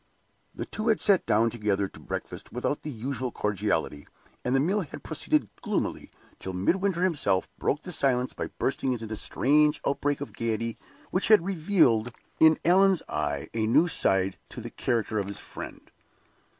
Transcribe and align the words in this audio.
The 0.55 0.65
two 0.65 0.87
had 0.87 0.99
sat 0.99 1.27
down 1.27 1.51
together 1.51 1.87
to 1.87 1.99
breakfast 1.99 2.51
without 2.51 2.81
the 2.81 2.89
usual 2.89 3.31
cordiality, 3.31 4.07
and 4.43 4.55
the 4.55 4.59
meal 4.59 4.81
had 4.81 5.03
proceeded 5.03 5.47
gloomily, 5.61 6.09
till 6.39 6.53
Midwinter 6.53 7.03
himself 7.03 7.47
broke 7.59 7.83
the 7.83 7.91
silence 7.91 8.33
by 8.33 8.47
bursting 8.47 8.93
into 8.93 9.05
the 9.05 9.15
strange 9.15 9.79
outbreak 9.85 10.19
of 10.19 10.33
gayety 10.33 10.75
which 11.11 11.27
had 11.27 11.45
revealed 11.45 12.11
in 12.39 12.57
Allan's 12.65 13.03
eyes 13.09 13.49
a 13.53 13.67
new 13.67 13.87
side 13.87 14.39
to 14.49 14.59
the 14.59 14.71
character 14.71 15.19
of 15.19 15.27
his 15.27 15.37
friend. 15.39 15.91